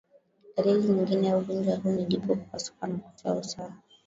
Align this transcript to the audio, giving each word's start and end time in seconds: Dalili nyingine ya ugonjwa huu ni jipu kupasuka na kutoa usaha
Dalili 0.55 0.87
nyingine 0.87 1.27
ya 1.27 1.37
ugonjwa 1.37 1.75
huu 1.75 1.91
ni 1.91 2.05
jipu 2.05 2.27
kupasuka 2.35 2.87
na 2.87 2.97
kutoa 2.97 3.35
usaha 3.35 3.73